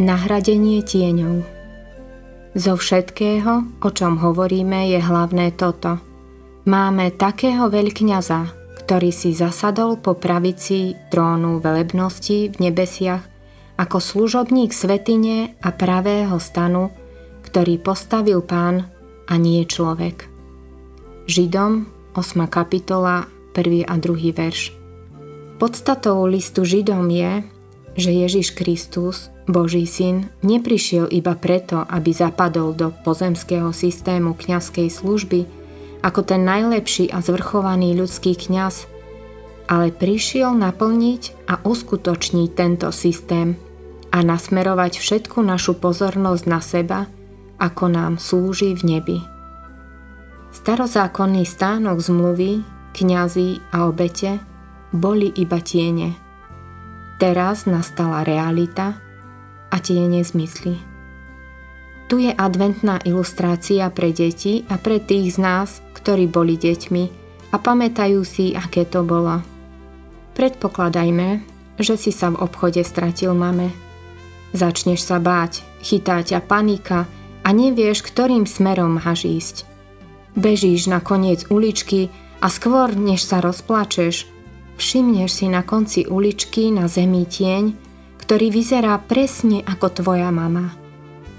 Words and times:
Nahradenie 0.00 0.80
tieňov 0.80 1.44
Zo 2.56 2.80
všetkého, 2.80 3.84
o 3.84 3.88
čom 3.92 4.16
hovoríme, 4.16 4.88
je 4.88 4.96
hlavné 4.96 5.52
toto. 5.52 6.00
Máme 6.64 7.12
takého 7.12 7.68
veľkňaza, 7.68 8.40
ktorý 8.80 9.12
si 9.12 9.36
zasadol 9.36 10.00
po 10.00 10.16
pravici 10.16 10.96
trónu 11.12 11.60
velebnosti 11.60 12.48
v 12.48 12.56
nebesiach 12.56 13.20
ako 13.76 14.00
služobník 14.00 14.72
svetine 14.72 15.60
a 15.60 15.68
pravého 15.76 16.40
stanu, 16.40 16.88
ktorý 17.44 17.76
postavil 17.76 18.40
pán 18.40 18.88
a 19.28 19.36
nie 19.36 19.60
človek. 19.68 20.24
Židom 21.28 21.84
8. 22.16 22.48
kapitola 22.48 23.28
1. 23.52 23.84
a 23.84 23.94
2. 24.00 24.32
verš 24.32 24.72
Podstatou 25.60 26.24
listu 26.24 26.64
Židom 26.64 27.12
je, 27.12 27.44
že 27.92 28.08
Ježiš 28.08 28.56
Kristus, 28.56 29.28
Boží 29.44 29.84
syn, 29.84 30.32
neprišiel 30.40 31.10
iba 31.12 31.36
preto, 31.36 31.84
aby 31.84 32.14
zapadol 32.14 32.72
do 32.72 32.94
pozemského 33.04 33.74
systému 33.74 34.32
kňazskej 34.38 34.88
služby 34.88 35.40
ako 36.02 36.20
ten 36.26 36.42
najlepší 36.42 37.14
a 37.14 37.22
zvrchovaný 37.22 37.94
ľudský 37.94 38.34
kňaz, 38.34 38.90
ale 39.70 39.94
prišiel 39.94 40.50
naplniť 40.56 41.46
a 41.46 41.62
uskutočniť 41.62 42.48
tento 42.56 42.88
systém 42.90 43.54
a 44.12 44.18
nasmerovať 44.20 44.98
všetku 44.98 45.38
našu 45.40 45.78
pozornosť 45.78 46.44
na 46.48 46.60
seba, 46.60 47.00
ako 47.62 47.84
nám 47.86 48.12
slúži 48.18 48.74
v 48.74 48.98
nebi. 48.98 49.18
Starozákonný 50.52 51.48
stánok 51.48 52.02
zmluvy, 52.02 52.60
kňazí 52.92 53.62
a 53.72 53.88
obete 53.88 54.42
boli 54.92 55.32
iba 55.32 55.56
tiene– 55.62 56.12
Teraz 57.16 57.64
nastala 57.68 58.22
realita 58.22 59.00
a 59.72 59.76
tie 59.80 60.04
nezmysly. 60.04 60.76
Tu 62.12 62.28
je 62.28 62.32
adventná 62.36 63.00
ilustrácia 63.08 63.88
pre 63.88 64.12
deti 64.12 64.68
a 64.68 64.76
pre 64.76 65.00
tých 65.00 65.36
z 65.36 65.38
nás, 65.40 65.80
ktorí 65.96 66.28
boli 66.28 66.60
deťmi 66.60 67.04
a 67.52 67.56
pamätajú 67.56 68.20
si, 68.20 68.52
aké 68.52 68.84
to 68.84 69.00
bolo. 69.00 69.40
Predpokladajme, 70.36 71.40
že 71.80 71.96
si 71.96 72.12
sa 72.12 72.32
v 72.32 72.40
obchode 72.40 72.84
stratil 72.84 73.32
mame. 73.32 73.72
Začneš 74.52 75.08
sa 75.08 75.16
báť, 75.16 75.64
chytá 75.80 76.20
ťa 76.20 76.44
panika 76.44 77.08
a 77.40 77.48
nevieš, 77.52 78.04
ktorým 78.04 78.44
smerom 78.44 79.00
máš 79.00 79.24
ísť. 79.24 79.56
Bežíš 80.36 80.88
na 80.88 81.00
koniec 81.00 81.48
uličky 81.48 82.08
a 82.40 82.48
skôr, 82.48 82.92
než 82.92 83.24
sa 83.24 83.40
rozplačeš, 83.40 84.28
Všimneš 84.82 85.30
si 85.30 85.46
na 85.46 85.62
konci 85.62 86.10
uličky 86.10 86.74
na 86.74 86.90
zemi 86.90 87.22
tieň, 87.22 87.70
ktorý 88.18 88.50
vyzerá 88.50 88.98
presne 88.98 89.62
ako 89.62 90.02
tvoja 90.02 90.34
mama. 90.34 90.74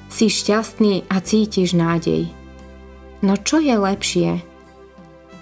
Si 0.07 0.31
šťastný 0.31 1.11
a 1.11 1.19
cítiš 1.19 1.75
nádej. 1.75 2.31
No 3.19 3.35
čo 3.35 3.59
je 3.59 3.75
lepšie? 3.75 4.39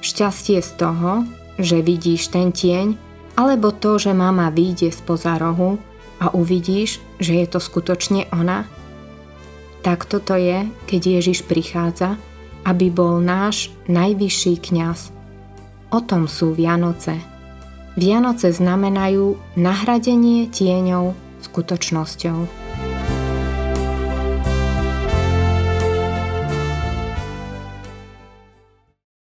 Šťastie 0.02 0.66
z 0.66 0.72
toho, 0.81 1.29
že 1.61 1.85
vidíš 1.85 2.33
ten 2.33 2.49
tieň, 2.49 2.97
alebo 3.38 3.69
to, 3.69 4.02
že 4.02 4.17
mama 4.17 4.49
vyjde 4.49 4.89
spoza 4.89 5.38
rohu 5.38 5.77
a 6.17 6.33
uvidíš, 6.33 6.97
že 7.22 7.38
je 7.38 7.45
to 7.45 7.61
skutočne 7.61 8.25
ona? 8.33 8.66
Tak 9.85 10.09
toto 10.09 10.33
je, 10.33 10.66
keď 10.89 11.22
Ježiš 11.22 11.45
prichádza, 11.45 12.17
aby 12.66 12.89
bol 12.89 13.22
náš 13.22 13.69
najvyšší 13.85 14.57
kňaz. 14.57 15.13
O 15.94 16.02
tom 16.02 16.25
sú 16.25 16.57
Vianoce. 16.57 17.31
Vianoce 18.00 18.56
znamenajú 18.56 19.35
nahradenie 19.59 20.47
tieňou 20.47 21.12
skutočnosťou. 21.44 22.60